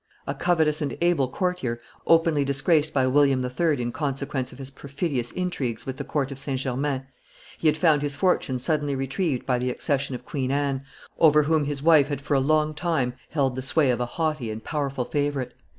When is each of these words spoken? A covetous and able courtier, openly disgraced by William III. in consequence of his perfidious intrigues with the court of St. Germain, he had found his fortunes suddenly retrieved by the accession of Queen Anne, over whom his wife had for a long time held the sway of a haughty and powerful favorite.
A 0.25 0.33
covetous 0.33 0.81
and 0.81 0.97
able 0.99 1.27
courtier, 1.27 1.79
openly 2.07 2.43
disgraced 2.43 2.91
by 2.91 3.05
William 3.05 3.45
III. 3.45 3.79
in 3.79 3.91
consequence 3.91 4.51
of 4.51 4.57
his 4.57 4.71
perfidious 4.71 5.29
intrigues 5.33 5.85
with 5.85 5.97
the 5.97 6.03
court 6.03 6.31
of 6.31 6.39
St. 6.39 6.59
Germain, 6.59 7.05
he 7.59 7.67
had 7.67 7.77
found 7.77 8.01
his 8.01 8.15
fortunes 8.15 8.63
suddenly 8.65 8.95
retrieved 8.95 9.45
by 9.45 9.59
the 9.59 9.69
accession 9.69 10.15
of 10.15 10.25
Queen 10.25 10.49
Anne, 10.49 10.83
over 11.19 11.43
whom 11.43 11.65
his 11.65 11.83
wife 11.83 12.07
had 12.07 12.19
for 12.19 12.33
a 12.33 12.39
long 12.39 12.73
time 12.73 13.13
held 13.29 13.53
the 13.53 13.61
sway 13.61 13.91
of 13.91 13.99
a 13.99 14.07
haughty 14.07 14.49
and 14.49 14.63
powerful 14.63 15.05
favorite. 15.05 15.53